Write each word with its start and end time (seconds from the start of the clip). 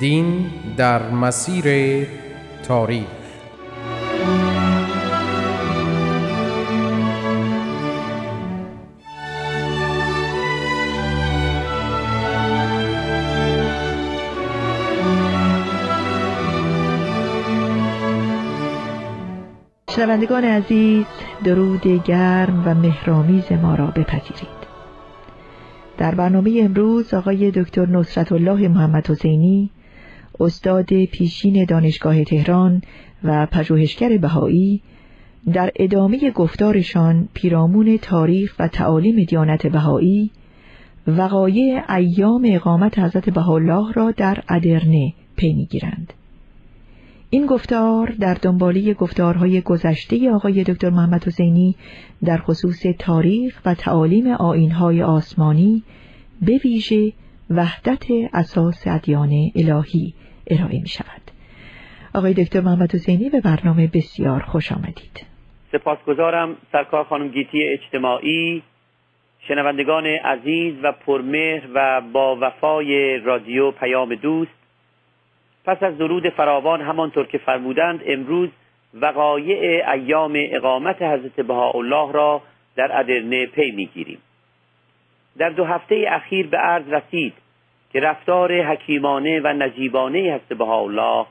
دین 0.00 0.50
در 0.76 1.10
مسیر 1.10 2.06
تاریخ. 2.62 3.06
شنوندگان 19.90 20.44
عزیز 20.44 21.06
درود 21.44 21.86
گرم 22.04 22.62
و 22.66 22.74
مهرامیز 22.74 23.52
ما 23.52 23.74
را 23.74 23.86
بپذیرید. 23.86 24.66
در 25.98 26.14
برنامه 26.14 26.60
امروز 26.64 27.14
آقای 27.14 27.50
دکتر 27.50 27.86
نصرت 27.86 28.32
الله 28.32 28.68
محمد 28.68 29.10
حسینی 29.10 29.70
استاد 30.40 31.04
پیشین 31.04 31.64
دانشگاه 31.64 32.24
تهران 32.24 32.82
و 33.24 33.46
پژوهشگر 33.46 34.18
بهایی 34.18 34.82
در 35.52 35.70
ادامه 35.76 36.30
گفتارشان 36.30 37.28
پیرامون 37.34 37.98
تاریخ 38.02 38.54
و 38.58 38.68
تعالیم 38.68 39.24
دیانت 39.24 39.66
بهایی 39.66 40.30
وقایع 41.06 41.92
ایام 41.94 42.42
اقامت 42.44 42.98
حضرت 42.98 43.30
بهاءالله 43.30 43.92
را 43.92 44.10
در 44.10 44.42
ادرنه 44.48 45.12
پی 45.36 45.52
می‌گیرند. 45.52 46.12
این 47.30 47.46
گفتار 47.46 48.14
در 48.20 48.34
دنباله 48.34 48.94
گفتارهای 48.94 49.60
گذشته 49.60 50.30
آقای 50.30 50.64
دکتر 50.64 50.90
محمد 50.90 51.24
حسینی 51.24 51.76
در 52.24 52.38
خصوص 52.38 52.82
تاریخ 52.98 53.60
و 53.64 53.74
تعالیم 53.74 54.26
آینهای 54.26 55.02
آسمانی 55.02 55.82
به 56.42 56.60
ویژه 56.64 57.12
وحدت 57.50 58.04
اساس 58.32 58.82
ادیان 58.86 59.50
الهی 59.54 60.14
ارائه 60.50 60.80
می 60.80 60.88
شود. 60.88 61.22
آقای 62.14 62.34
دکتر 62.34 62.60
محمد 62.60 62.94
حسینی 62.94 63.30
به 63.30 63.40
برنامه 63.40 63.90
بسیار 63.94 64.40
خوش 64.40 64.72
آمدید. 64.72 65.26
سپاسگزارم 65.72 66.56
سرکار 66.72 67.04
خانم 67.04 67.28
گیتی 67.28 67.64
اجتماعی 67.64 68.62
شنوندگان 69.48 70.06
عزیز 70.06 70.74
و 70.82 70.92
پرمهر 70.92 71.62
و 71.74 72.00
با 72.12 72.38
وفای 72.40 73.18
رادیو 73.18 73.70
پیام 73.70 74.14
دوست 74.14 74.52
پس 75.64 75.82
از 75.82 75.98
درود 75.98 76.28
فراوان 76.28 76.80
همانطور 76.80 77.26
که 77.26 77.38
فرمودند 77.38 78.00
امروز 78.06 78.48
وقایع 78.94 79.90
ایام 79.90 80.32
اقامت 80.36 81.02
حضرت 81.02 81.40
بهاءالله 81.40 82.12
را 82.12 82.42
در 82.76 83.00
ادرنه 83.00 83.46
پی 83.46 83.70
می‌گیریم 83.70 84.18
در 85.38 85.48
دو 85.48 85.64
هفته 85.64 86.04
اخیر 86.08 86.46
به 86.46 86.56
عرض 86.56 86.88
رسید 86.88 87.34
که 87.92 88.00
رفتار 88.00 88.62
حکیمانه 88.62 89.40
و 89.40 89.46
نجیبانه 89.46 90.32
هست 90.32 90.48
بهاءالله 90.58 91.26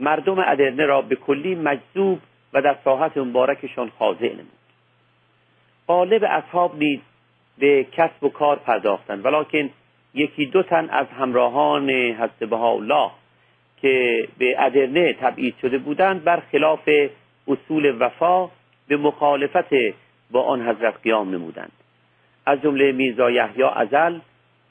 مردم 0.00 0.38
ادرنه 0.38 0.86
را 0.86 1.02
به 1.02 1.16
کلی 1.16 1.54
مجذوب 1.54 2.20
و 2.52 2.62
در 2.62 2.76
ساحت 2.84 3.16
مبارکشان 3.16 3.90
خاضع 3.98 4.32
نمود. 4.32 4.64
غالب 5.88 6.24
اصحاب 6.24 6.78
نیز 6.78 7.00
به 7.58 7.86
کسب 7.92 8.24
و 8.24 8.28
کار 8.28 8.56
پرداختند 8.56 9.24
ولکن 9.26 9.70
یکی 10.14 10.46
دو 10.46 10.62
تن 10.62 10.90
از 10.90 11.06
همراهان 11.06 11.90
حضرت 11.90 12.38
بهاءالله 12.38 13.10
که 13.82 14.28
به 14.38 14.54
ادرنه 14.58 15.12
تبعید 15.12 15.54
شده 15.62 15.78
بودند 15.78 16.24
بر 16.24 16.42
خلاف 16.52 16.88
اصول 17.48 17.96
وفا 18.00 18.48
به 18.88 18.96
مخالفت 18.96 19.74
با 20.30 20.42
آن 20.42 20.68
حضرت 20.68 20.94
قیام 21.02 21.30
نمودند. 21.30 21.72
از 22.46 22.62
جمله 22.62 22.92
میرزا 22.92 23.30
یحیی 23.30 23.62
ازل 23.62 24.18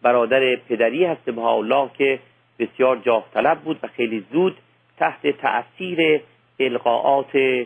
برادر 0.04 0.56
پدری 0.56 1.06
هست 1.06 1.30
الله 1.38 1.90
که 1.98 2.20
بسیار 2.60 2.98
جاه 2.98 3.26
طلب 3.34 3.60
بود 3.60 3.80
و 3.84 3.88
خیلی 3.88 4.26
زود 4.32 4.58
تحت 4.98 5.28
تأثیر 5.28 6.22
القاعات 6.60 7.66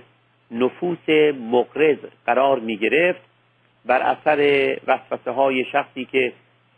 نفوس 0.52 1.10
مقرز 1.52 1.98
قرار 2.26 2.60
می 2.60 2.78
گرفت 2.78 3.22
بر 3.86 4.02
اثر 4.02 4.40
وسوسه 4.88 5.32
های 5.32 5.66
شخصی 5.66 6.06
که 6.06 6.34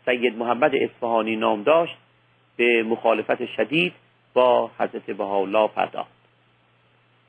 سید 0.06 0.38
محمد 0.38 0.74
اصفهانی 0.74 1.36
نام 1.36 1.62
داشت 1.62 1.96
به 2.56 2.82
مخالفت 2.82 3.46
شدید 3.46 3.92
با 4.34 4.70
حضرت 4.78 5.10
بهاءالله 5.10 5.68
پرداخت. 5.68 6.10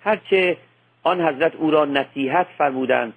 هرچه 0.03 0.58
آن 1.03 1.22
حضرت 1.22 1.56
او 1.56 1.72
را 1.72 1.86
نصیحت 1.86 2.47
فرمودند 2.58 3.14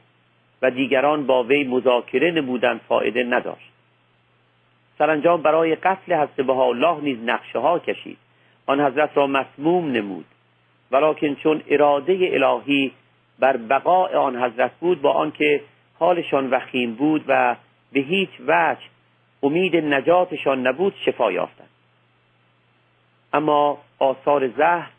و 0.63 0.71
دیگران 0.71 1.27
با 1.27 1.45
وی 1.45 1.65
مذاکره 1.65 2.31
نمودند 2.31 2.81
فایده 2.89 3.25
نداشت. 3.25 3.74
سرانجام 4.99 5.43
برای 5.43 5.75
قتل 5.75 6.15
حضرت 6.15 6.51
الله 6.51 7.01
نیز 7.01 7.19
نقشه 7.25 7.59
ها 7.59 7.79
کشید. 7.79 8.19
آن 8.67 8.81
حضرت 8.81 9.17
را 9.17 9.27
مسموم 9.27 9.93
نمود. 9.93 10.25
ولیکن 10.91 11.35
چون 11.35 11.63
اراده 11.69 12.31
الهی 12.33 12.93
بر 13.39 13.57
بقاء 13.57 14.19
آن 14.19 14.43
حضرت 14.43 14.73
بود 14.81 15.03
با 15.03 15.13
آنکه 15.13 15.61
حالشان 15.99 16.51
وخیم 16.51 16.95
بود 16.95 17.25
و 17.29 17.57
به 17.93 18.01
هیچ 18.01 18.31
وجه 18.47 18.81
امید 19.43 19.77
نجاتشان 19.77 20.67
نبود 20.67 20.95
شفا 21.05 21.33
یافتند. 21.33 21.69
اما 23.33 23.79
آثار 23.99 24.49
زهر 24.49 24.91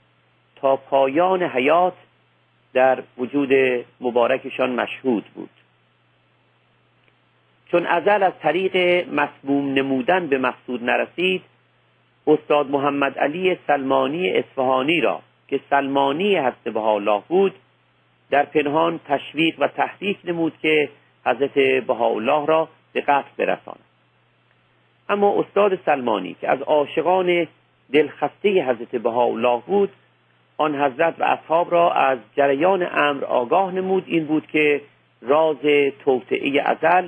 تا 0.56 0.76
پایان 0.76 1.44
حیات 1.44 1.94
در 2.74 3.04
وجود 3.18 3.50
مبارکشان 4.02 4.70
مشهود 4.70 5.26
بود. 5.36 5.50
چون 7.72 7.86
ازل 7.86 8.24
از 8.24 8.34
طریق 8.42 9.06
مسموم 9.10 9.74
نمودن 9.74 10.28
به 10.28 10.38
مقصود 10.38 10.84
نرسید 10.84 11.42
استاد 12.28 12.70
محمد 12.70 13.20
علی 13.20 13.58
سلمانی 13.68 14.32
اصفهانی 14.32 15.02
را 15.02 15.22
که 15.48 15.60
سلمانی 15.70 16.36
هست 16.36 16.64
به 16.64 16.80
الله 16.80 17.22
بود 17.28 17.54
در 18.30 18.46
پنهان 18.46 19.00
تشویق 19.08 19.56
و 19.60 19.68
تحریک 19.68 20.18
نمود 20.24 20.54
که 20.62 20.90
حضرت 21.26 21.54
بهاءالله 21.88 22.46
را 22.46 22.70
به 22.94 23.02
قتل 23.02 23.30
برساند. 23.38 23.80
اما 25.10 25.40
استاد 25.40 25.80
سلمانی 25.86 26.36
که 26.42 26.50
از 26.50 26.62
عاشقان 26.62 27.48
دلخسته 27.94 28.50
حضرت 28.50 28.96
بهاءالله 28.96 29.62
بود 29.68 29.90
آن 30.58 30.76
حضرت 30.76 31.16
و 31.20 31.24
اصحاب 31.24 31.72
را 31.72 31.94
از 31.94 32.18
جریان 32.36 32.88
امر 32.92 33.26
آگاه 33.26 33.72
نمود. 33.72 34.04
این 34.08 34.26
بود 34.26 34.48
که 34.48 34.82
راز 35.22 35.58
توطعه 36.04 36.62
ازل 36.62 37.08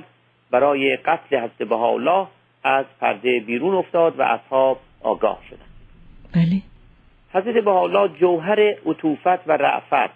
برای 0.50 0.96
قتل 0.96 1.36
حضرت 1.36 1.68
بهاءالله 1.68 2.26
از 2.64 2.84
پرده 3.00 3.40
بیرون 3.40 3.74
افتاد 3.74 4.18
و 4.18 4.22
اصحاب 4.22 4.80
آگاه 5.02 5.38
شدند. 5.50 5.68
بله. 6.34 6.62
حضرت 7.32 7.64
بهاءالله 7.64 8.18
جوهر 8.18 8.60
عطوفت 8.86 9.48
و 9.48 9.52
رعفت 9.52 10.14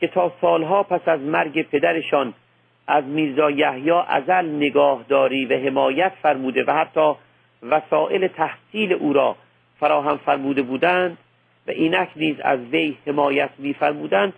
که 0.00 0.06
تا 0.06 0.32
سالها 0.40 0.82
پس 0.82 1.08
از 1.08 1.20
مرگ 1.20 1.62
پدرشان 1.62 2.34
از 2.86 3.04
میرزا 3.04 3.50
یحیی 3.50 3.90
ازل 3.90 4.46
نگاهداری 4.56 5.46
و 5.46 5.58
حمایت 5.58 6.12
فرموده 6.22 6.64
و 6.64 6.72
حتی 6.72 7.12
وسایل 7.62 8.28
تحصیل 8.28 8.92
او 8.92 9.12
را 9.12 9.36
فراهم 9.80 10.16
فرموده 10.16 10.62
بودند 10.62 11.18
و 11.66 11.70
اینک 11.70 12.08
نیز 12.16 12.40
از 12.40 12.60
وی 12.60 12.96
حمایت 13.06 13.50
میفرمودند 13.58 14.32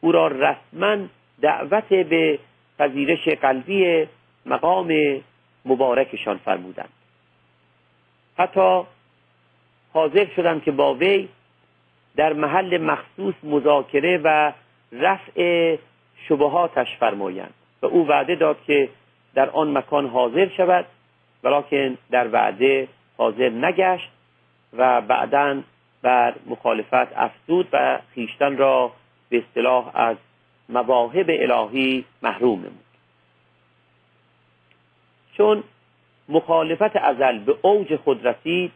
او 0.00 0.12
را 0.12 0.26
رسما 0.26 0.96
دعوت 1.42 1.88
به 1.88 2.38
پذیرش 2.78 3.28
قلبی 3.28 4.06
مقام 4.46 5.20
مبارکشان 5.64 6.38
فرمودند. 6.38 6.88
حتی 8.38 8.82
حاضر 9.92 10.26
شدند 10.36 10.62
که 10.62 10.70
با 10.70 10.94
وی 10.94 11.28
در 12.16 12.32
محل 12.32 12.78
مخصوص 12.78 13.34
مذاکره 13.42 14.20
و 14.24 14.52
رفع 14.92 15.76
شبهاتش 16.28 16.96
فرمایند 17.00 17.54
و 17.82 17.86
او 17.86 18.08
وعده 18.08 18.34
داد 18.34 18.56
که 18.66 18.88
در 19.34 19.50
آن 19.50 19.78
مکان 19.78 20.06
حاضر 20.06 20.48
شود 20.48 20.86
ولیکن 21.44 21.98
در 22.10 22.28
وعده 22.28 22.88
حاضر 23.16 23.48
نگشت 23.48 24.10
و 24.72 25.00
بعدا 25.00 25.62
بر 26.02 26.34
مخالفت 26.46 27.16
افزود 27.16 27.68
و 27.72 27.98
خیشتن 28.14 28.56
را 28.56 28.92
به 29.28 29.38
اصطلاح 29.38 29.90
از 29.94 30.16
مواهب 30.68 31.26
الهی 31.28 32.04
محروم 32.22 32.58
نمود. 32.58 32.91
چون 35.36 35.62
مخالفت 36.28 36.96
ازل 36.96 37.38
به 37.38 37.54
اوج 37.62 37.96
خود 37.96 38.26
رسید 38.26 38.72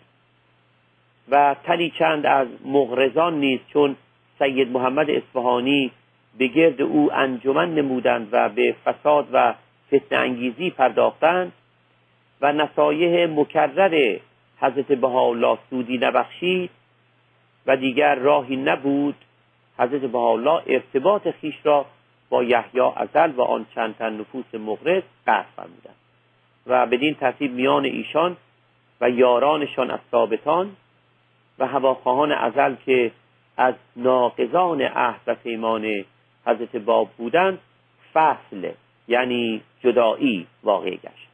و 1.28 1.56
تنی 1.64 1.90
چند 1.90 2.26
از 2.26 2.48
مغرزان 2.64 3.40
نیز 3.40 3.60
چون 3.72 3.96
سید 4.38 4.68
محمد 4.68 5.10
اصفهانی 5.10 5.90
به 6.38 6.46
گرد 6.46 6.82
او 6.82 7.12
انجمن 7.12 7.74
نمودند 7.74 8.28
و 8.32 8.48
به 8.48 8.74
فساد 8.84 9.28
و 9.32 9.54
فتن 9.94 10.16
انگیزی 10.16 10.70
پرداختند 10.70 11.52
و 12.40 12.52
نصایح 12.52 13.26
مکرر 13.30 14.18
حضرت 14.60 14.86
بهاءالله 14.86 15.58
سودی 15.70 15.98
نبخشید 15.98 16.70
و 17.66 17.76
دیگر 17.76 18.14
راهی 18.14 18.56
نبود 18.56 19.14
حضرت 19.78 20.00
بهاءالله 20.00 20.62
ارتباط 20.66 21.28
خیش 21.30 21.54
را 21.64 21.86
با 22.28 22.44
یحیی 22.44 22.80
ازل 22.96 23.30
و 23.30 23.42
آن 23.42 23.66
چند 23.74 23.96
تن 23.96 24.20
نفوس 24.20 24.54
مغرض 24.54 25.02
قطع 25.26 25.46
فرمودند. 25.56 26.05
و 26.66 26.86
بدین 26.86 27.14
ترتیب 27.14 27.52
میان 27.52 27.84
ایشان 27.84 28.36
و 29.00 29.10
یارانشان 29.10 29.90
از 29.90 30.00
ثابتان 30.10 30.76
و 31.58 31.66
هواخواهان 31.66 32.32
ازل 32.32 32.74
که 32.86 33.10
از 33.56 33.74
ناقضان 33.96 34.82
عهد 34.82 35.20
و 35.26 35.34
پیمان 35.34 36.04
حضرت 36.46 36.76
باب 36.76 37.08
بودند 37.16 37.58
فصل 38.14 38.70
یعنی 39.08 39.62
جدایی 39.80 40.46
واقع 40.62 40.90
گشت. 40.90 41.28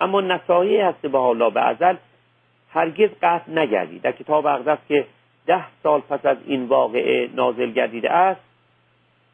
اما 0.00 0.20
نصایح 0.20 0.86
هست 0.86 1.06
به 1.06 1.18
حالا 1.18 1.50
به 1.50 1.60
ازل 1.60 1.96
هرگز 2.70 3.10
قطع 3.22 3.50
نگردید. 3.50 4.02
در 4.02 4.12
کتاب 4.12 4.46
اقدس 4.46 4.78
که 4.88 5.06
ده 5.46 5.64
سال 5.82 6.00
پس 6.00 6.26
از 6.26 6.36
این 6.46 6.66
واقعه 6.66 7.28
نازل 7.34 7.70
گردیده 7.70 8.10
است 8.10 8.40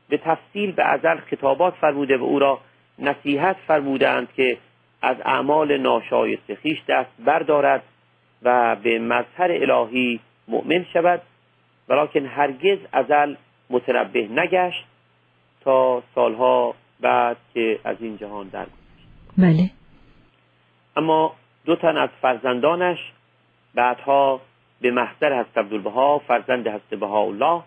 به 0.08 0.16
تفصیل 0.16 0.72
به 0.72 0.84
ازل 0.84 1.16
خطابات 1.16 1.74
فرموده 1.74 2.16
و 2.16 2.22
او 2.22 2.38
را 2.38 2.60
نصیحت 2.98 3.56
فرمودند 3.66 4.32
که 4.32 4.58
از 5.02 5.16
اعمال 5.24 5.76
ناشایست 5.78 6.54
خیش 6.54 6.78
دست 6.88 7.10
بردارد 7.24 7.82
و 8.42 8.76
به 8.76 8.98
مظهر 8.98 9.50
الهی 9.50 10.20
مؤمن 10.48 10.86
شود 10.92 11.22
ولیکن 11.88 12.26
هرگز 12.26 12.78
ازل 12.92 13.34
متنبه 13.70 14.28
نگشت 14.28 14.84
تا 15.60 16.02
سالها 16.14 16.74
بعد 17.00 17.36
که 17.54 17.80
از 17.84 17.96
این 18.00 18.16
جهان 18.16 18.48
درگذشت. 18.48 18.72
بله. 19.38 19.70
اما 20.96 21.34
دو 21.64 21.76
تن 21.76 21.96
از 21.96 22.08
فرزندانش 22.22 22.98
بعدها 23.74 24.40
به 24.80 24.90
محضر 24.90 25.32
هست 25.32 25.58
عبدالبها 25.58 26.18
فرزند 26.18 26.66
هست 26.66 27.02
الله 27.02 27.62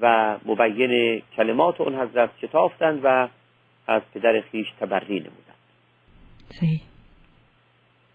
و 0.00 0.36
مبین 0.44 1.22
کلمات 1.36 1.80
اون 1.80 1.94
حضرت 1.94 2.30
شتافتند 2.42 3.00
و 3.04 3.28
از 3.86 4.02
پدر 4.14 4.40
خیش 4.40 4.66
تبری 4.80 5.20
نمودند. 5.20 5.53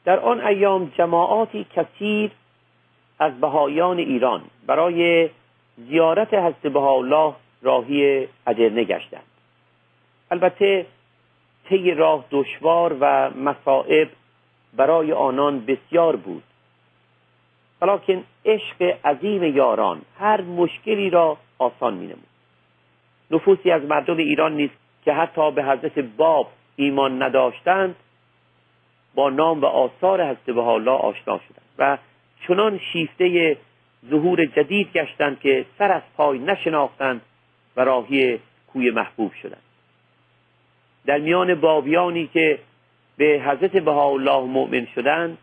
در 0.06 0.20
آن 0.20 0.42
ایام 0.42 0.92
جماعاتی 0.98 1.66
کثیر 1.76 2.32
از 3.20 3.40
بهایان 3.42 3.98
ایران 3.98 4.42
برای 4.66 5.30
زیارت 5.78 6.34
حضرت 6.34 6.76
الله 6.76 7.34
راهی 7.62 8.28
ادرنه 8.48 8.84
گشتند 8.84 9.24
البته 10.32 10.86
طی 11.70 11.92
راه 11.92 12.26
دشوار 12.32 12.98
و 13.00 13.30
مصائب 13.30 14.10
برای 14.74 15.14
آنان 15.14 15.66
بسیار 15.66 16.16
بود. 16.16 16.44
ولیکن 17.82 18.24
عشق 18.46 18.82
عظیم 19.06 19.44
یاران 19.44 20.02
هر 20.20 20.42
مشکلی 20.42 21.10
را 21.10 21.38
آسان 21.60 21.94
می 21.94 22.06
نمود 22.06 22.30
نفوسی 23.32 23.72
از 23.72 23.82
مردم 23.82 24.18
ایران 24.18 24.54
نیست 24.54 24.74
که 25.06 25.14
حتی 25.14 25.52
به 25.52 25.64
حضرت 25.64 26.00
باب 26.00 26.52
ایمان 26.76 27.24
نداشتند 27.24 27.96
با 29.16 29.30
نام 29.30 29.62
و 29.62 29.66
آثار 29.66 30.24
حضرت 30.24 30.58
الله 30.58 30.92
آشنا 30.92 31.40
شدند 31.48 31.66
و 31.78 31.98
چنان 32.48 32.80
شیفته 32.94 33.58
ظهور 34.10 34.46
جدید 34.46 34.92
گشتند 34.94 35.40
که 35.40 35.66
سر 35.78 35.92
از 35.92 36.02
پای 36.18 36.40
نشناختند 36.40 37.22
و 37.76 37.82
راهی 37.82 38.40
کوی 38.74 38.92
محبوب 38.92 39.34
شدند. 39.34 39.62
در 41.06 41.18
میان 41.18 41.56
بابیانی 41.56 42.28
که 42.28 42.60
به 43.18 43.42
حضرت 43.46 43.72
بهاءالله 43.72 44.40
مؤمن 44.40 44.88
شدند 44.96 45.38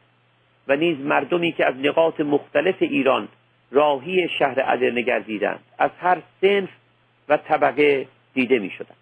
و 0.68 0.76
نیز 0.76 0.98
مردمی 0.98 1.52
که 1.52 1.66
از 1.66 1.74
نقاط 1.76 2.20
مختلف 2.20 2.74
ایران 2.80 3.28
راهی 3.70 4.28
شهر 4.28 4.60
ادرنه 4.60 5.02
گردیدند 5.02 5.60
از 5.78 5.90
هر 6.00 6.22
سنف 6.40 6.68
و 7.28 7.36
طبقه 7.36 8.06
دیده 8.34 8.58
می 8.58 8.70
شدند 8.70 8.96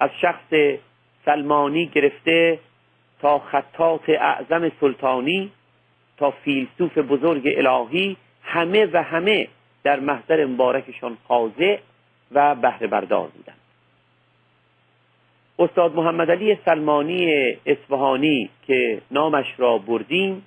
از 0.00 0.10
شخص 0.20 0.78
سلمانی 1.24 1.86
گرفته 1.86 2.58
تا 3.24 3.38
خطات 3.38 4.08
اعظم 4.08 4.70
سلطانی 4.80 5.50
تا 6.16 6.30
فیلسوف 6.30 6.98
بزرگ 6.98 7.42
الهی 7.56 8.16
همه 8.42 8.86
و 8.92 9.02
همه 9.02 9.48
در 9.82 10.00
محضر 10.00 10.44
مبارکشان 10.44 11.16
خاضع 11.28 11.78
و 12.32 12.54
بهره 12.54 12.86
بردار 12.86 13.28
بودند. 13.28 13.56
استاد 15.58 15.94
محمد 15.94 16.30
علی 16.30 16.58
سلمانی 16.64 17.32
اصفهانی 17.66 18.50
که 18.66 19.02
نامش 19.10 19.46
را 19.56 19.78
بردیم 19.78 20.46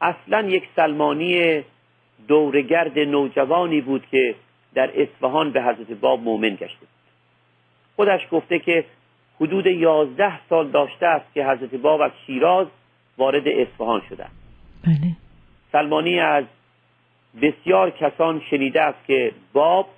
اصلا 0.00 0.48
یک 0.48 0.64
سلمانی 0.76 1.62
دورگرد 2.28 2.98
نوجوانی 2.98 3.80
بود 3.80 4.06
که 4.10 4.34
در 4.74 5.02
اصفهان 5.02 5.50
به 5.50 5.62
حضرت 5.62 5.90
باب 5.90 6.20
مؤمن 6.20 6.54
گشته 6.54 6.80
بود. 6.80 6.88
خودش 7.96 8.20
گفته 8.30 8.58
که 8.58 8.84
حدود 9.40 9.66
یازده 9.66 10.48
سال 10.48 10.68
داشته 10.68 11.06
است 11.06 11.34
که 11.34 11.46
حضرت 11.46 11.74
باب 11.74 12.00
از 12.00 12.10
شیراز 12.26 12.66
وارد 13.18 13.48
اصفهان 13.48 14.02
شده 14.08 14.26
بله. 14.84 15.16
سلمانی 15.72 16.20
از 16.20 16.44
بسیار 17.42 17.90
کسان 17.90 18.42
شنیده 18.50 18.82
است 18.82 19.06
که 19.06 19.32
باب 19.52 19.88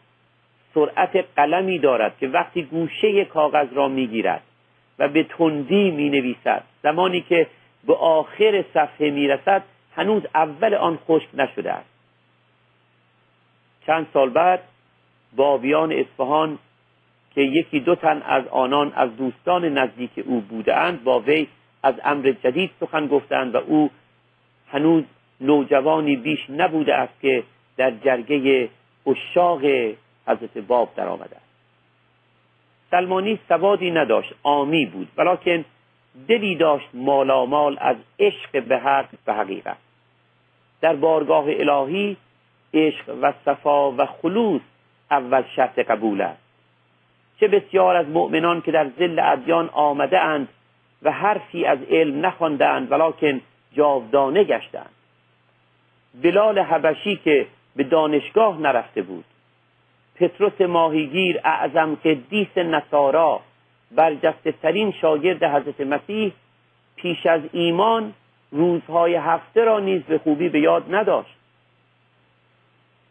سرعت 0.75 1.25
قلمی 1.37 1.79
دارد 1.79 2.19
که 2.19 2.29
وقتی 2.29 2.63
گوشه 2.63 3.25
کاغذ 3.25 3.67
را 3.73 3.89
می‌گیرد 3.89 4.43
و 4.99 5.09
به 5.09 5.25
تندی 5.25 5.91
می 5.91 6.11
نویسد 6.11 6.65
زمانی 6.83 7.21
که 7.21 7.47
به 7.87 7.95
آخر 7.95 8.65
صفحه 8.75 9.11
می 9.11 9.29
رسد 9.29 9.63
هنوز 9.97 10.23
اول 10.35 10.75
آن 10.75 10.99
خشک 11.09 11.29
نشده 11.35 11.73
است 11.73 11.91
چند 13.87 14.07
سال 14.13 14.31
بعد 14.31 14.63
بابیان 15.37 15.93
اصفهان 15.93 16.59
که 17.35 17.41
یکی 17.41 17.81
دو 17.81 17.94
تن 17.94 18.23
از 18.23 18.47
آنان 18.47 18.93
از 18.97 19.17
دوستان 19.17 19.65
نزدیک 19.65 20.11
او 20.25 20.41
بودند 20.41 21.05
با 21.05 21.21
وی 21.21 21.47
از 21.82 21.94
امر 22.05 22.35
جدید 22.44 22.71
سخن 22.81 23.06
گفتند 23.06 23.55
و 23.55 23.59
او 23.59 23.91
هنوز 24.69 25.05
نوجوانی 25.41 26.17
بیش 26.17 26.51
نبوده 26.51 26.94
است 26.94 27.20
که 27.20 27.43
در 27.77 27.91
جرگه 27.91 28.69
اشاق 29.06 29.65
حضرت 30.27 30.58
باب 30.58 30.94
در 30.96 31.08
آمده 31.08 31.37
است. 31.37 31.51
سلمانی 32.91 33.39
سوادی 33.49 33.91
نداشت 33.91 34.34
آمی 34.43 34.87
بود 34.87 35.08
ولیکن 35.17 35.65
دلی 36.29 36.55
داشت 36.55 36.89
مالامال 36.94 37.77
از 37.81 37.96
عشق 38.19 38.63
به 38.65 38.79
حق 38.79 39.08
و 39.27 39.34
حقیقت. 39.34 39.77
در 40.81 40.96
بارگاه 40.96 41.44
الهی 41.49 42.17
عشق 42.75 43.19
و 43.22 43.32
صفا 43.44 43.93
و 43.93 44.06
خلوص 44.06 44.63
اول 45.10 45.43
شرط 45.56 45.79
قبول 45.79 46.20
است. 46.20 46.50
چه 47.41 47.49
بسیار 47.49 47.97
از 47.97 48.09
مؤمنان 48.09 48.61
که 48.61 48.73
در 48.73 48.91
زل 48.99 49.19
ادیان 49.19 49.70
آمده 49.73 50.20
اند 50.20 50.49
و 51.03 51.13
حرفی 51.13 51.65
از 51.65 51.79
علم 51.91 52.27
نخواندند 52.27 52.93
ولیکن 52.93 53.41
جاودانه 53.73 54.44
گشتند 54.44 54.91
بلال 56.23 56.59
حبشی 56.59 57.17
که 57.17 57.47
به 57.77 57.85
دانشگاه 57.85 58.61
نرفته 58.61 59.03
بود. 59.03 59.25
پتروس 60.15 60.61
ماهیگیر 60.61 61.41
اعظم 61.44 61.94
قدیس 61.94 62.59
نصارا 62.59 63.41
برجسته 63.91 64.53
ترین 64.53 64.93
شاگرد 64.93 65.44
حضرت 65.44 65.81
مسیح 65.81 66.32
پیش 66.97 67.27
از 67.27 67.41
ایمان 67.53 68.13
روزهای 68.51 69.15
هفته 69.15 69.65
را 69.65 69.81
نیز 69.81 70.03
به 70.03 70.19
خوبی 70.19 70.49
به 70.49 70.61
یاد 70.61 70.94
نداشت. 70.94 71.35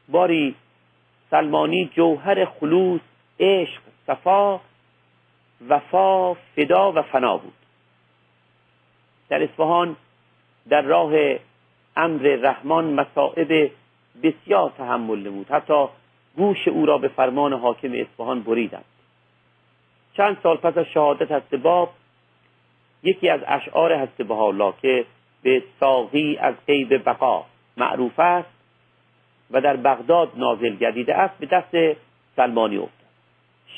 باری 0.10 0.56
سلمانی 1.32 1.90
جوهر 1.96 2.46
خلوص 2.46 3.02
عشق 3.40 3.82
صفا 4.08 4.60
وفا 5.68 6.34
فدا 6.34 6.92
و 6.92 7.02
فنا 7.02 7.38
بود. 7.38 7.54
در 9.30 9.44
اصفهان 9.44 9.96
در 10.70 10.82
راه 10.82 11.14
امر 11.96 12.22
رحمان 12.22 12.94
مصائب 12.94 13.72
بسیار 14.24 14.74
تحمل 14.78 15.20
نمود. 15.20 15.52
حتی 15.52 15.86
گوش 16.38 16.68
او 16.68 16.86
را 16.86 16.98
به 16.98 17.08
فرمان 17.08 17.54
حاکم 17.54 17.94
اصفهان 17.94 18.44
بریدند. 18.44 18.86
چند 20.18 20.38
سال 20.44 20.58
پس 20.58 20.78
از 20.78 20.86
شهادت 20.86 21.32
هست 21.32 21.56
باب 21.56 21.94
یکی 23.04 23.30
از 23.30 23.42
اشعار 23.48 23.94
هست 23.94 24.18
که 24.82 25.06
به 25.44 25.64
ساقی 25.80 26.38
از 26.38 26.56
قیب 26.68 27.10
بقا 27.10 27.46
معروف 27.78 28.20
است 28.20 28.50
و 29.52 29.62
در 29.62 29.76
بغداد 29.76 30.32
نازل 30.36 30.76
گردیده 30.76 31.16
است 31.16 31.38
به 31.38 31.46
دست 31.46 31.98
سلمانی 32.36 32.78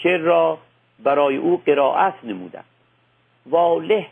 شعر 0.04 0.20
را 0.20 0.58
برای 1.00 1.36
او 1.36 1.62
قرائت 1.66 2.14
نمودند. 2.24 2.66
واله 3.46 4.08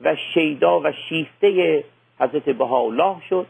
و 0.00 0.16
شیدا 0.34 0.80
و 0.80 0.92
شیفته 0.92 1.84
حضرت 2.20 2.48
بهاءالله 2.48 3.16
شد 3.28 3.46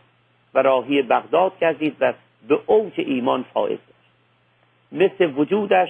و 0.55 0.63
راهی 0.63 1.03
بغداد 1.03 1.59
گردید 1.61 1.97
و 2.01 2.13
به 2.49 2.61
اوج 2.67 2.93
ایمان 2.97 3.45
فائز 3.55 3.79
داشت 3.79 4.13
مثل 4.93 5.39
وجودش 5.39 5.89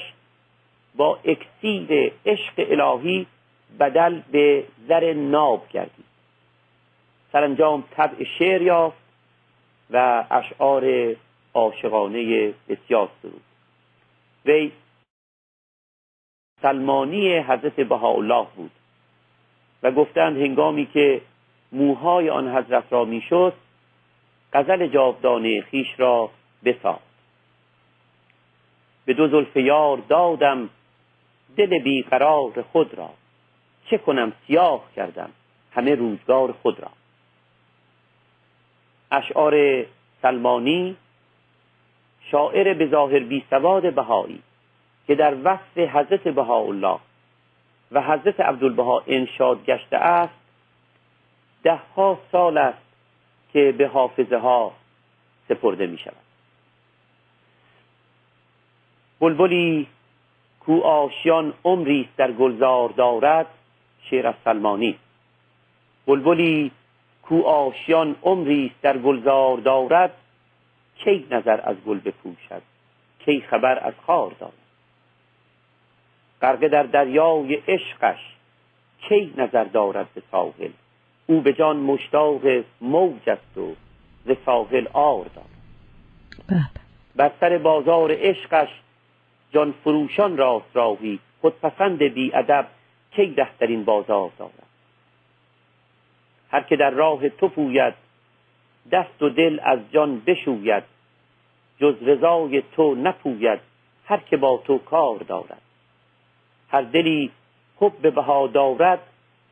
با 0.96 1.18
اکسیر 1.24 2.12
عشق 2.26 2.52
الهی 2.56 3.26
بدل 3.80 4.20
به 4.32 4.64
زر 4.88 5.12
ناب 5.12 5.68
گردید. 5.70 6.04
سرانجام 7.32 7.84
طبع 7.90 8.24
شعر 8.38 8.62
یافت 8.62 8.96
و 9.90 10.24
اشعار 10.30 11.14
عاشقانه 11.54 12.52
بسیار 12.68 13.08
سرود. 13.22 13.42
وی 14.46 14.72
سلمانی 16.62 17.38
حضرت 17.38 17.80
بهاءالله 17.80 18.46
بود 18.56 18.70
و 19.82 19.90
گفتند 19.90 20.36
هنگامی 20.36 20.86
که 20.86 21.20
موهای 21.72 22.30
آن 22.30 22.56
حضرت 22.56 22.84
را 22.90 23.04
می‌شد 23.04 23.52
غزل 24.52 24.86
جاودانه 24.86 25.60
خیش 25.60 25.88
را 26.00 26.30
بساخت. 26.64 27.08
به 29.04 29.14
دو 29.14 29.28
زلف 29.28 29.56
یار 29.56 29.98
دادم 30.08 30.70
دل 31.56 31.78
بیقرار 31.78 32.62
خود 32.72 32.94
را. 32.94 33.10
چه 33.90 33.98
کنم؟ 33.98 34.32
سیاه 34.46 34.84
کردم 34.96 35.30
همه 35.72 35.94
روزگار 35.94 36.52
خود 36.52 36.80
را. 36.80 36.90
اشعار 39.10 39.84
سلمانی 40.22 40.96
شاعر 42.30 42.74
به 42.74 42.86
ظاهر 42.86 43.18
بی 43.18 43.44
سواد 43.50 43.94
بهایی. 43.94 44.42
که 45.08 45.14
در 45.14 45.34
وصف 45.44 45.78
حضرت 45.78 46.28
بهاءالله 46.28 46.98
و 47.92 48.02
حضرت 48.02 48.40
عبدالبها 48.40 49.02
انشاد 49.06 49.64
گشته 49.64 49.96
است 49.96 50.34
ده 51.62 51.80
ها 51.96 52.18
سال 52.32 52.58
است 52.58 52.78
که 53.52 53.74
به 53.78 53.88
حافظه 53.88 54.36
ها 54.36 54.72
سپرده 55.48 55.86
می 55.86 55.98
شود 55.98 56.28
بلبلی 59.20 59.86
کو 60.60 60.80
آشیان 60.80 61.54
عمری 61.64 62.08
در 62.16 62.32
گلزار 62.32 62.88
دارد 62.88 63.46
شعر 64.02 64.26
از 64.26 64.34
سلمانی. 64.44 64.98
بلبلی 66.06 66.70
کو 67.22 67.42
آشیان 67.42 68.16
عمری 68.22 68.72
در 68.82 68.98
گلزار 68.98 69.56
دارد 69.56 70.12
کی 70.98 71.26
نظر 71.30 71.60
از 71.64 71.76
گل 71.86 71.98
بپوشد 71.98 72.62
کی 73.18 73.40
خبر 73.40 73.78
از 73.78 73.94
خار 74.06 74.32
دارد. 74.40 74.67
غرقه 76.42 76.68
در 76.68 76.82
دریای 76.82 77.54
عشقش 77.54 78.18
کی 79.08 79.34
نظر 79.36 79.64
دارد 79.64 80.08
به 80.14 80.22
ساحل؟ 80.30 80.70
او 81.26 81.40
به 81.40 81.52
جان 81.52 81.76
مشتاق 81.76 82.42
موج 82.80 83.30
است 83.30 83.58
و 83.58 83.74
ز 84.26 84.30
ساحل 84.46 84.86
آر 84.92 85.24
دارد. 85.24 85.48
بله. 86.48 86.68
بر 87.16 87.30
سر 87.40 87.58
بازار 87.58 88.12
عشقش 88.12 88.68
جان 89.52 89.74
فروشان 89.84 90.36
راست 90.36 90.70
راهی 90.74 91.18
خودپسند 91.40 92.02
بی 92.02 92.34
ادب 92.34 92.66
کی 93.16 93.36
این 93.60 93.84
بازار 93.84 94.30
دارد؟ 94.38 94.52
هر 96.50 96.62
که 96.62 96.76
در 96.76 96.90
راه 96.90 97.28
تو 97.28 97.48
پوید 97.48 97.94
دست 98.92 99.22
و 99.22 99.28
دل 99.28 99.60
از 99.62 99.78
جان 99.92 100.20
بشوید 100.20 100.84
جز 101.80 101.94
رضای 102.02 102.62
تو 102.76 102.94
نپوید 102.94 103.60
هر 104.04 104.20
که 104.30 104.36
با 104.36 104.62
تو 104.64 104.78
کار 104.78 105.18
دارد. 105.18 105.62
هر 106.70 106.82
دلی 106.82 107.30
حب 107.80 108.14
بها 108.14 108.46
دارد 108.46 109.00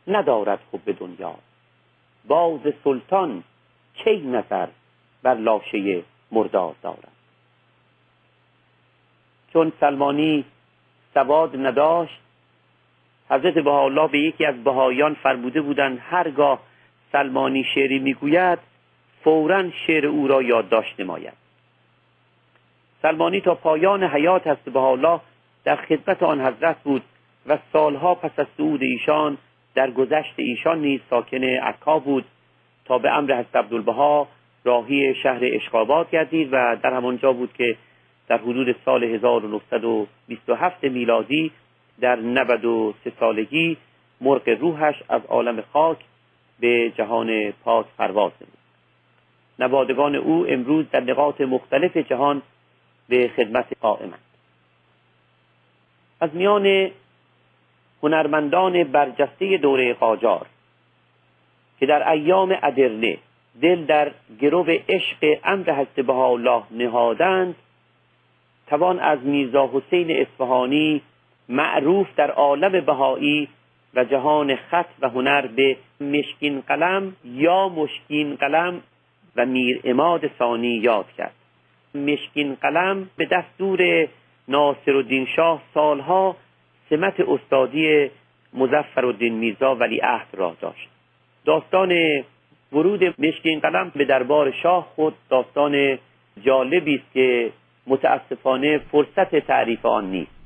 ندارد 0.09 0.59
حب 0.73 0.99
دنیا. 0.99 1.35
باز 2.29 2.61
سلطان 2.85 3.45
کی 3.95 4.17
نظر 4.17 4.69
بر 5.23 5.35
لاشه 5.35 6.03
مردار 6.33 6.75
دارد؟ 6.83 7.13
چون 9.53 9.73
سلمانی 9.81 10.45
سواد 11.15 11.57
نداشت 11.57 12.21
حضرت 13.31 13.55
بهاءالله 13.55 14.09
به 14.09 14.19
یکی 14.19 14.45
از 14.45 14.65
بهایان 14.65 15.15
فرموده 15.15 15.61
بودند 15.61 15.99
هرگاه 16.03 16.61
سلمانی 17.13 17.65
شعری 17.65 17.99
می‌گوید 17.99 18.59
فورا 19.25 19.71
شعر 19.71 20.07
او 20.07 20.29
را 20.29 20.43
یادداشت 20.43 21.01
نماید. 21.01 21.33
سلمانی 23.03 23.41
تا 23.41 23.55
پایان 23.55 24.05
حیات 24.05 24.47
هست 24.47 24.63
بهاءالله 24.63 25.21
در 25.67 25.77
خدمت 25.77 26.23
آن 26.23 26.41
حضرت 26.41 26.83
بود 26.83 27.03
و 27.47 27.59
سالها 27.73 28.15
پس 28.15 28.31
از 28.37 28.47
صعود 28.57 28.83
ایشان 28.83 29.39
در 29.75 29.91
گذشت 29.91 30.35
ایشان 30.37 30.79
نیز 30.81 31.01
ساکن 31.11 31.45
عکا 31.45 31.99
بود 31.99 32.25
تا 32.85 32.99
به 32.99 33.11
امر 33.17 33.35
حضرت 33.35 33.57
عبدالبها 33.57 34.29
راهی 34.65 35.15
شهر 35.15 35.41
اشقابات 35.43 36.11
گردید 36.11 36.49
و 36.53 36.77
در 36.83 36.95
همانجا 36.95 37.33
بود 37.33 37.53
که 37.53 37.77
در 38.29 38.39
حدود 38.39 38.77
سال 38.85 39.05
1927 39.05 40.85
میلادی 40.85 41.51
در 42.01 42.17
93 42.17 43.13
سالگی 43.21 43.77
مرغ 44.21 44.49
روحش 44.49 45.03
از 45.09 45.23
عالم 45.29 45.63
خاک 45.73 45.99
به 46.61 46.91
جهان 46.91 47.53
پاک 47.65 47.87
پرواز 47.99 48.33
نمود. 48.41 48.57
نوادگان 49.59 50.15
او 50.15 50.47
امروز 50.49 50.87
در 50.91 51.01
نقاط 51.01 51.41
مختلف 51.41 51.97
جهان 51.97 52.43
به 53.09 53.31
خدمت 53.37 53.67
قائمند. 53.81 54.26
از 56.21 56.31
میان 56.35 56.91
هنرمندان 58.03 58.85
برجسته 58.85 59.57
دوره 59.57 59.95
قاجار 59.95 60.47
که 61.81 61.87
در 61.87 62.11
ایام 62.11 62.59
ادرنه 62.63 63.19
دل 63.63 63.85
در 63.85 64.11
گرو 64.41 64.65
عشق 64.89 65.39
امر 65.45 65.73
حضرت 65.73 66.09
الله 66.11 66.63
نهادند 66.71 67.55
توان 68.67 68.99
از 68.99 69.19
میرزا 69.23 69.71
حسین 69.73 70.11
اصفهانی 70.11 71.03
معروف 71.49 72.07
در 72.17 72.31
عالم 72.31 72.81
بهایی 72.81 73.49
و 73.95 74.05
جهان 74.05 74.57
خط 74.57 74.89
و 75.01 75.09
هنر 75.09 75.47
به 75.47 75.77
مشکین 76.01 76.61
قلم 76.61 77.17
یا 77.25 77.69
مشکین 77.69 78.35
قلم 78.35 78.81
و 79.37 79.47
میر 79.47 79.81
اماد 79.85 80.31
ثانی 80.39 80.69
یاد 80.69 81.13
کرد. 81.19 81.35
مشکین 81.95 82.55
قلم 82.55 83.11
به 83.17 83.25
دستور 83.27 84.09
ناصر 84.49 84.97
الدین 84.97 85.27
شاه 85.37 85.63
سالها 85.75 86.37
سمت 86.91 87.15
استادی 87.21 88.11
مزفر 88.55 89.07
الدین 89.07 89.35
میرزا 89.35 89.75
ولی 89.75 89.99
عهد 89.99 90.29
را 90.33 90.57
داشت. 90.61 90.89
داستان 91.45 91.93
ورود 92.73 93.01
مشکین 93.19 93.61
قلم 93.61 93.93
به 93.95 94.05
دربار 94.05 94.53
شاه 94.63 94.87
خود 94.97 95.15
داستان 95.31 95.99
جالبی 96.45 96.95
است 96.95 97.13
که 97.15 97.51
متاسفانه 97.87 98.81
فرصت 98.93 99.47
تعریف 99.47 99.87
آن 99.87 100.11
نیست. 100.11 100.37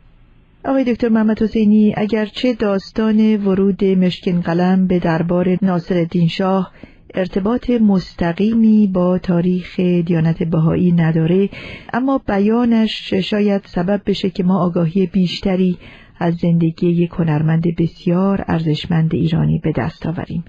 آقای 0.65 0.85
دکتر 0.85 1.09
محمد 1.09 1.43
حسینی 1.43 1.95
اگرچه 1.97 2.55
داستان 2.55 3.47
ورود 3.47 3.85
مشکین 3.85 4.41
قلم 4.41 4.87
به 4.87 4.99
دربار 4.99 5.57
ناصر 5.63 5.95
الدین 5.95 6.29
شاه 6.29 6.73
ارتباط 7.15 7.71
مستقیمی 7.71 8.91
با 8.95 9.19
تاریخ 9.19 9.81
دیانت 9.81 10.43
بهایی 10.43 10.93
نداره 10.93 11.49
اما 11.93 12.21
بیانش 12.29 13.15
شاید 13.15 13.63
سبب 13.65 14.01
بشه 14.07 14.31
که 14.31 14.43
ما 14.43 14.65
آگاهی 14.65 15.07
بیشتری 15.07 15.79
از 16.21 16.35
زندگی 16.35 16.89
یک 16.89 17.11
هنرمند 17.11 17.65
بسیار 17.79 18.45
ارزشمند 18.49 19.15
ایرانی 19.15 19.59
به 19.59 19.73
دست 19.73 20.07
آوریم. 20.07 20.45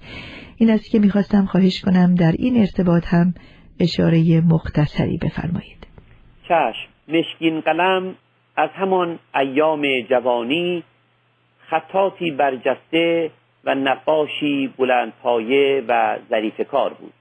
این 0.56 0.70
است 0.70 0.90
که 0.90 0.98
می‌خواستم 0.98 1.44
خواهش 1.44 1.80
کنم 1.80 2.14
در 2.14 2.32
این 2.32 2.60
ارتباط 2.60 3.06
هم 3.06 3.34
اشاره 3.80 4.40
مختصری 4.40 5.16
بفرمایید. 5.16 5.86
چشم 6.48 6.88
مشکین 7.08 7.60
قلم 7.60 8.14
از 8.56 8.70
همان 8.74 9.18
ایام 9.34 9.82
جوانی 10.10 10.82
خطاتی 11.70 12.30
برجسته 12.30 13.30
و 13.64 13.74
نقاشی 13.74 14.74
بلندپایه 14.78 15.84
و 15.88 16.18
ظریف 16.30 16.60
کار 16.60 16.92
بود. 16.92 17.12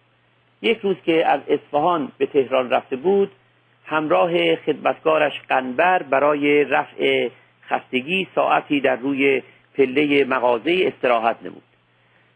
یک 0.62 0.80
روز 0.80 0.96
که 1.06 1.28
از 1.28 1.42
اصفهان 1.48 2.12
به 2.18 2.26
تهران 2.26 2.70
رفته 2.70 2.96
بود 2.96 3.32
همراه 3.86 4.56
خدمتکارش 4.56 5.34
قنبر 5.50 6.04
برای 6.04 6.64
رفع 6.64 7.30
خستگی 7.70 8.28
ساعتی 8.36 8.80
در 8.80 8.96
روی 8.96 9.42
پله 9.78 10.26
مغازه 10.26 10.94
استراحت 10.96 11.36
نمود. 11.42 11.64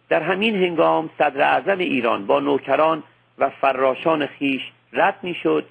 در 0.10 0.22
همین 0.24 0.56
هنگام 0.56 1.10
صدر 1.18 1.42
اعظم 1.42 1.80
ایران 1.80 2.26
با 2.26 2.40
نوکران 2.40 3.04
و 3.38 3.50
فراشان 3.50 4.26
خیش 4.26 4.62
رد 4.94 5.20
می‌شد. 5.24 5.66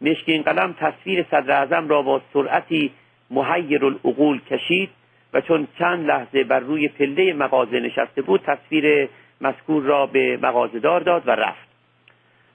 مشکین 0.00 0.42
قلم 0.42 0.72
تصویر 0.72 1.26
صدر 1.30 1.50
اعظم 1.50 1.88
را 1.88 2.02
با 2.02 2.20
سرعتی 2.32 2.92
محیر 3.30 3.84
العقول 3.84 4.40
کشید 4.40 4.90
و 5.34 5.40
چون 5.40 5.68
چند 5.78 6.06
لحظه 6.06 6.44
بر 6.44 6.60
روی 6.60 6.88
پله 6.88 7.32
مغازه 7.32 7.80
نشسته 7.80 8.22
بود 8.22 8.40
تصویر 8.40 9.08
مذکور 9.40 9.82
را 9.82 10.06
به 10.06 10.38
مغازهدار 10.42 11.00
داد 11.00 11.28
و 11.28 11.30
رفت. 11.30 11.68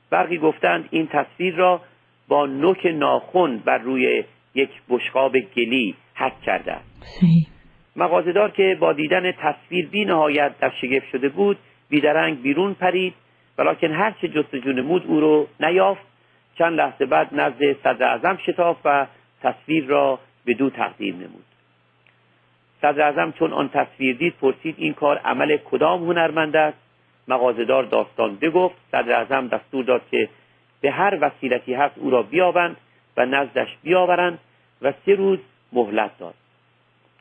برقی 0.10 0.38
گفتند 0.38 0.88
این 0.92 1.08
تصویر 1.08 1.56
را 1.56 1.82
با 2.28 2.46
نوک 2.46 2.86
ناخن 2.86 3.58
بر 3.58 3.78
روی 3.78 4.24
یک 4.56 4.70
بشقاب 4.90 5.40
گلی 5.40 5.96
حک 6.16 6.42
کرده 6.42 6.72
است 6.74 7.24
مغازهدار 7.96 8.52
که 8.52 8.78
با 8.80 8.94
دیدن 8.94 9.32
تصویر 9.32 9.88
بی 9.88 10.06
نهایت 10.06 10.60
در 10.60 10.72
شگفت 10.82 11.10
شده 11.12 11.30
بود 11.30 11.58
بیدرنگ 11.90 12.42
بیرون 12.42 12.74
پرید 12.74 13.14
ولیکن 13.58 13.92
هر 13.92 14.12
چه 14.22 14.28
جستجو 14.28 14.72
نمود 14.72 15.06
او 15.08 15.20
رو 15.20 15.48
نیافت. 15.60 16.02
چند 16.58 16.80
لحظه 16.80 17.06
بعد 17.06 17.30
نزد 17.32 17.74
صدر 17.84 18.04
اعظم 18.04 18.38
شتاف 18.38 18.78
و 18.86 19.08
تصویر 19.44 19.86
را 19.86 20.20
به 20.46 20.54
دو 20.54 20.70
تقدیم 20.70 21.16
نمود. 21.16 21.55
صدر 22.86 23.02
اعظم 23.02 23.32
چون 23.32 23.54
آن 23.54 23.70
تصویر 23.70 24.16
دید 24.16 24.34
پرسید 24.42 24.76
این 24.78 24.94
کار 24.94 25.18
عمل 25.18 25.58
کدام 25.58 26.04
هنرمند 26.04 26.56
است؟ 26.56 26.78
مغازدار 27.28 27.84
داستان 27.84 28.36
بگفت. 28.36 28.76
صدر 28.92 29.12
اعظم 29.12 29.48
دستور 29.48 29.86
داد 29.86 30.02
که 30.12 30.30
به 30.82 30.92
هر 30.92 31.18
وسیلتی 31.22 31.74
هست 31.74 31.98
او 31.98 32.10
را 32.10 32.22
بیابند 32.22 32.78
و 33.18 33.26
نزدش 33.26 33.68
بیاورند 33.84 34.40
و 34.82 34.94
سه 35.06 35.16
روز 35.16 35.40
مهلت 35.74 36.18
داد. 36.20 36.34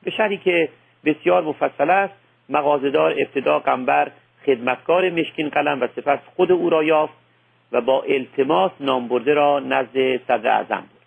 به 0.02 0.11
شرحی 0.11 0.37
که 0.37 0.68
بسیار 1.04 1.42
مفصل 1.42 1.90
است 1.90 2.14
مغازدار 2.49 3.11
ابتدا 3.11 3.59
قنبر 3.59 4.11
خدمتکار 4.47 5.11
مشکین 5.11 5.49
قلم 5.49 5.83
و 5.83 5.87
سپس 5.97 6.18
خود 6.37 6.52
او 6.52 6.71
را 6.71 6.85
یافت 6.85 7.14
و 7.73 7.80
با 7.80 8.02
التماس 8.02 8.73
نامبرده 8.80 9.35
را 9.35 9.61
نزد 9.61 10.16
صدر 10.16 10.49
اعظم 10.49 10.76
برد. 10.76 11.06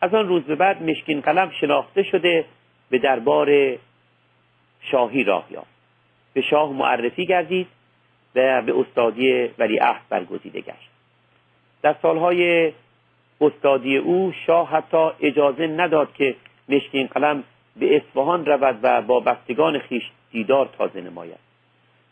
از 0.00 0.14
آن 0.14 0.28
روز 0.28 0.42
به 0.42 0.54
بعد 0.54 0.82
مشکین 0.82 1.20
قلم 1.20 1.50
شناخته 1.60 2.02
شده 2.02 2.44
به 2.90 2.98
دربار 2.98 3.76
شاهی 4.80 5.24
راه 5.24 5.46
یافت. 5.50 5.70
به 6.34 6.40
شاه 6.40 6.72
معرفی 6.72 7.26
گردید 7.26 7.66
و 8.34 8.62
به 8.62 8.78
استادی 8.78 9.50
ولیعهد 9.58 10.02
برگزیده 10.08 10.60
گشت. 10.60 10.90
در 11.82 11.94
سالهای 12.02 12.72
استادی 13.40 13.96
او 13.96 14.32
شاه 14.46 14.70
حتی 14.70 15.10
اجازه 15.20 15.66
نداد 15.66 16.12
که 16.14 16.34
مشکین 16.68 17.06
قلم 17.06 17.44
به 17.76 17.96
اصفهان 17.96 18.46
رود 18.46 18.78
و 18.82 19.02
با 19.02 19.20
بستگان 19.20 19.78
خیش 19.78 20.02
دیدار 20.32 20.70
تازه 20.78 21.00
نماید. 21.00 21.38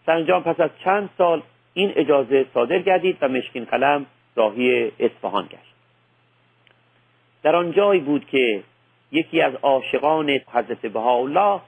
سرانجام 0.07 0.43
پس 0.43 0.61
از 0.61 0.71
چند 0.85 1.11
سال 1.19 1.43
این 1.75 1.93
اجازه 1.97 2.47
صادر 2.55 2.79
گردید 2.79 3.19
و 3.21 3.29
مشکین 3.29 3.65
قلم 3.65 4.07
راهی 4.37 4.93
اصفهان 5.01 5.47
گشت. 5.47 5.75
در 7.43 7.57
آن 7.57 7.73
جایی 7.73 8.01
بود 8.01 8.27
که 8.27 8.63
یکی 9.13 9.41
از 9.43 9.55
عاشقان 9.55 10.31
حضرت 10.31 10.87
بهاءالله 10.87 11.61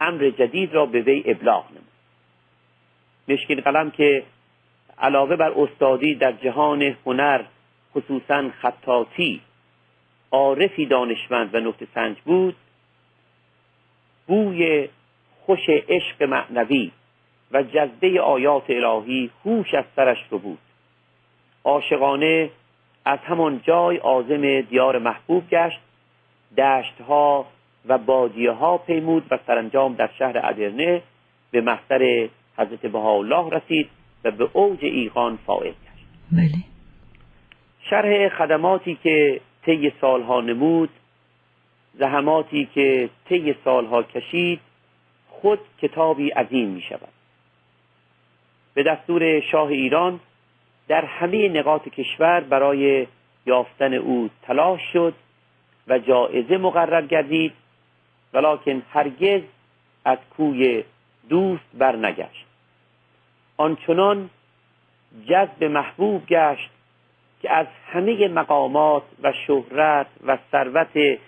امر 0.00 0.30
جدید 0.30 0.74
را 0.74 0.86
به 0.86 1.00
وی 1.00 1.22
ابلاغ 1.26 1.64
نمود. 1.70 1.84
مشکین 3.28 3.60
قلم 3.60 3.90
که 3.90 4.22
علاوه 4.98 5.36
بر 5.36 5.50
استادی 5.50 6.14
در 6.14 6.32
جهان 6.32 6.96
هنر 7.06 7.44
خصوصا 7.94 8.50
خطاطی 8.62 9.40
عارفی 10.30 10.86
دانشمند 10.86 11.54
و 11.54 11.60
نقطه 11.60 11.86
سنج 11.94 12.16
بود 12.24 12.56
بوی 14.26 14.88
خوش 15.46 15.68
عشق 15.68 16.22
معنوی 16.22 16.90
و 17.52 17.62
جذبه 17.62 18.20
آیات 18.20 18.64
الهی 18.68 19.30
هوش 19.44 19.74
از 19.74 19.84
سرش 19.96 20.18
رو 20.30 20.38
بود. 20.38 20.58
عاشقانه 21.64 22.50
از 23.04 23.18
همان 23.18 23.60
جای 23.64 23.96
عازم 23.96 24.60
دیار 24.60 24.98
محبوب 24.98 25.48
گشت 25.48 25.80
دشتها 26.58 27.46
و 27.86 27.98
بادیه 27.98 28.50
ها 28.50 28.78
پیمود 28.78 29.26
و 29.30 29.38
سرانجام 29.46 29.94
در 29.94 30.10
شهر 30.18 30.38
ادرنه 30.38 31.02
به 31.50 31.60
محضر 31.60 32.28
حضرت 32.56 32.86
بهاءالله 32.86 33.50
رسید 33.50 33.90
و 34.24 34.30
به 34.30 34.48
اوج 34.52 34.78
ایقان 34.82 35.38
فائد 35.46 35.74
گشت. 35.74 36.06
بله. 36.32 36.64
شرح 37.90 38.28
خدماتی 38.28 38.98
که 39.02 39.40
طی 39.62 39.92
سالها 40.00 40.40
نمود 40.40 40.90
زحماتی 41.94 42.68
که 42.74 43.10
طی 43.28 43.54
سالها 43.64 44.02
کشید 44.02 44.60
خود 45.28 45.58
کتابی 45.82 46.30
عظیم 46.30 46.68
می 46.68 46.80
شود 46.80 47.08
به 48.74 48.82
دستور 48.82 49.40
شاه 49.40 49.68
ایران 49.68 50.20
در 50.88 51.04
همه 51.04 51.48
نقاط 51.48 51.88
کشور 51.88 52.40
برای 52.40 53.06
یافتن 53.46 53.94
او 53.94 54.30
تلاش 54.42 54.80
شد 54.92 55.14
و 55.90 55.98
جایزه 55.98 56.58
مقرر 56.58 57.06
گردید 57.06 57.52
ولیکن 58.34 58.82
هرگز 58.90 59.42
از 60.04 60.18
کوی 60.36 60.84
دوست 61.28 61.64
برنگشت. 61.74 62.46
آنچنان 63.56 64.30
جذب 65.28 65.64
محبوب 65.64 66.26
گشت 66.26 66.70
که 67.42 67.52
از 67.52 67.66
همه 67.92 68.28
مقامات 68.28 69.02
و 69.22 69.32
شهرت 69.46 70.06
و 70.26 70.38
ثروت 70.52 71.18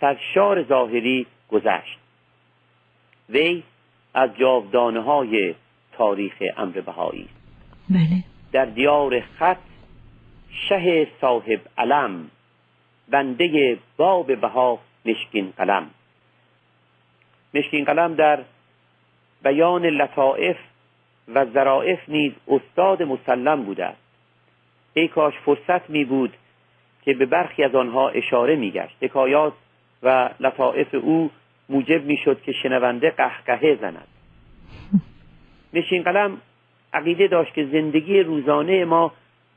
سرشار 0.00 0.62
ظاهری 0.62 1.26
گذشت. 1.50 1.98
وی 3.28 3.62
از 4.14 4.30
جاودانه 4.38 5.00
های 5.00 5.54
تاریخ 5.92 6.42
امر 6.56 6.80
بهایی 6.80 7.28
بله. 7.90 8.24
در 8.52 8.64
دیار 8.64 9.20
خط 9.20 9.56
شه 10.68 11.08
صاحب 11.20 11.60
علم 11.78 12.30
بنده 13.08 13.78
باب 13.96 14.34
بها 14.34 14.78
مشکین 15.04 15.52
قلم. 15.56 15.90
مشکین 17.54 17.84
قلم 17.84 18.14
در 18.14 18.44
بیان 19.42 19.86
لطائف 19.86 20.56
و 21.34 21.44
ظرائف 21.44 22.08
نیز 22.08 22.32
استاد 22.48 23.02
مسلم 23.02 23.62
بوده 23.62 23.84
است. 23.84 24.00
ای 24.94 25.08
کاش 25.08 25.34
فرصت 25.44 25.90
می 25.90 26.04
بود 26.04 26.36
که 27.04 27.14
به 27.14 27.26
برخی 27.26 27.64
از 27.64 27.74
آنها 27.74 28.08
اشاره 28.08 28.56
می 28.56 28.70
گشت. 28.70 28.96
حکایات 29.00 29.52
و 30.02 30.30
لطائف 30.40 30.94
او 30.94 31.30
موجب 31.68 32.04
می 32.04 32.16
شد 32.16 32.42
که 32.42 32.52
شنونده 32.52 33.10
قهقهه 33.10 33.78
زند. 33.80 34.08
نشین 35.74 36.02
قلم 36.02 36.38
عقیده 36.92 37.26
داشت 37.28 37.54
که 37.54 37.64
زندگی 37.64 38.20
روزانه 38.20 38.84
ما 38.84 39.12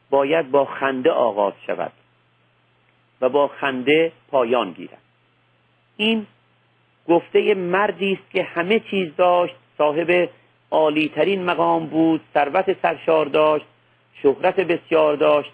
باید 0.10 0.52
با 0.52 0.66
خنده 0.66 1.12
آغاز 1.12 1.54
شود. 1.68 1.92
و 3.22 3.30
با 3.30 3.48
خنده 3.48 4.12
پایان 4.32 4.72
گیرد. 4.72 5.02
این 5.98 6.28
گفته 7.08 7.54
مردی 7.56 8.14
است 8.14 8.32
که 8.32 8.44
همه 8.44 8.80
چیز 8.80 9.16
داشت 9.16 9.56
صاحب 9.78 10.30
عالیترین 10.72 11.44
مقام 11.44 11.86
بود 11.86 12.22
ثروت 12.34 12.82
سرشار 12.82 13.26
داشت 13.26 13.66
شهرت 14.24 14.60
بسیار 14.60 15.16
داشت 15.16 15.52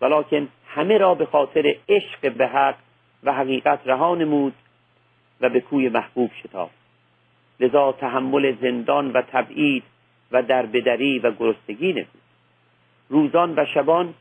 ولیکن 0.00 0.48
همه 0.66 0.98
را 0.98 1.14
به 1.14 1.26
خاطر 1.26 1.74
عشق 1.88 2.32
به 2.32 2.46
حق 2.46 2.74
و 3.22 3.32
حقیقت 3.32 3.80
رها 3.86 4.14
نمود 4.14 4.54
و 5.40 5.48
به 5.48 5.60
کوی 5.60 5.88
محبوب 5.88 6.30
شتافت. 6.42 6.74
لذا 7.60 7.92
تحمل 7.92 8.56
زندان 8.60 9.12
و 9.12 9.22
تبعید 9.22 9.82
و 10.32 10.42
دربدری 10.42 11.18
و 11.18 11.30
گرسنگی 11.30 11.92
نمود. 11.92 12.06
روزان 13.08 13.54
و 13.56 13.64
شبان 13.74 14.14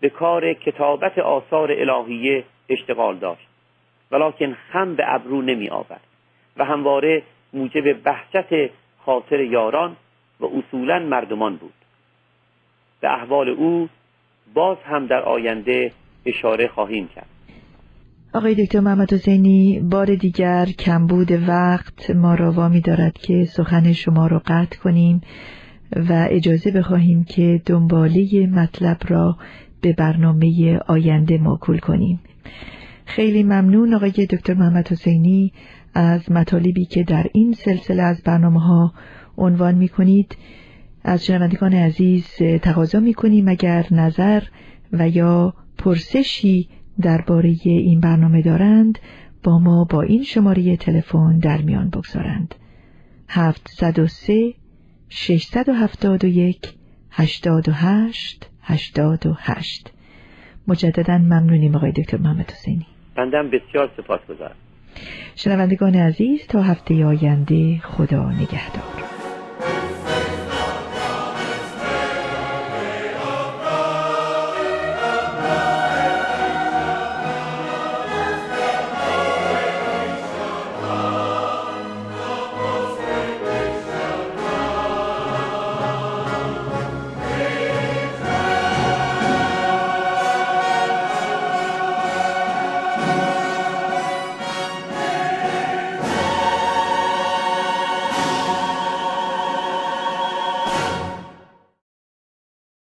به 0.00 0.08
کار 0.08 0.52
کتابت 0.52 1.18
آثار 1.18 1.72
الهیه 1.72 2.44
اشتغال 2.68 3.18
داشت. 3.18 3.48
ولیکن 4.10 4.56
خم 4.72 4.94
به 4.94 5.04
ابرو 5.14 5.42
نمی 5.42 5.68
آورد 5.68 6.00
و 6.56 6.64
همواره 6.64 7.22
موجب 7.52 7.92
بحثت 7.92 8.70
خاطر 8.98 9.40
یاران 9.40 9.96
و 10.40 10.46
اصولا 10.46 10.98
مردمان 10.98 11.56
بود. 11.56 11.72
به 13.00 13.12
احوال 13.12 13.48
او 13.48 13.88
باز 14.54 14.76
هم 14.84 15.06
در 15.06 15.22
آینده 15.22 15.92
اشاره 16.26 16.68
خواهیم 16.68 17.08
کرد. 17.08 17.26
آقای 18.34 18.54
دکتر 18.54 18.80
محمد 18.80 19.12
حسینی 19.12 19.80
بار 19.80 20.14
دیگر 20.14 20.66
کمبود 20.78 21.32
وقت 21.48 22.10
ما 22.10 22.34
را 22.34 22.52
وامی 22.52 22.80
دارد 22.80 23.18
که 23.18 23.44
سخن 23.44 23.92
شما 23.92 24.26
را 24.26 24.42
قطع 24.46 24.78
کنیم 24.78 25.20
و 25.92 26.26
اجازه 26.30 26.70
بخواهیم 26.70 27.24
که 27.24 27.62
دنباله 27.66 28.46
مطلب 28.46 28.96
را 29.08 29.36
به 29.86 29.92
برنامه 29.92 30.78
آینده 30.86 31.38
موکول 31.38 31.78
کنیم. 31.78 32.20
خیلی 33.04 33.42
ممنون 33.42 33.94
آقای 33.94 34.10
دکتر 34.10 34.54
محمد 34.54 34.88
حسینی 34.88 35.52
از 35.94 36.32
مطالبی 36.32 36.84
که 36.84 37.02
در 37.02 37.26
این 37.32 37.52
سلسله 37.52 38.02
از 38.02 38.22
برنامه 38.22 38.60
ها 38.60 38.92
عنوان 39.38 39.74
می 39.74 39.88
کنید 39.88 40.36
از 41.04 41.24
شنوندگان 41.24 41.74
عزیز 41.74 42.26
تقاضا 42.62 43.00
می 43.00 43.14
کنیم 43.14 43.48
اگر 43.48 43.86
نظر 43.90 44.42
و 44.92 45.08
یا 45.08 45.54
پرسشی 45.78 46.68
درباره 47.00 47.56
این 47.64 48.00
برنامه 48.00 48.42
دارند 48.42 48.98
با 49.42 49.58
ما 49.58 49.84
با 49.84 50.02
این 50.02 50.22
شماره 50.22 50.76
تلفن 50.76 51.38
در 51.38 51.62
میان 51.62 51.88
بگذارند. 51.90 52.54
703 53.28 54.54
671 55.08 56.74
88 58.66 59.26
88 59.26 59.90
مجددا 60.68 61.18
ممنونیم 61.18 61.76
آقای 61.76 61.92
دکتر 61.92 62.16
محمد 62.16 62.50
حسینی. 62.50 62.86
بندم 63.16 63.50
بسیار 63.50 63.90
سپاس 63.96 64.20
گذارم 64.28 64.56
شنوندگان 65.36 65.94
عزیز 65.94 66.46
تا 66.46 66.62
هفته 66.62 67.06
آینده 67.06 67.78
خدا 67.78 68.30
نگهدار. 68.30 68.95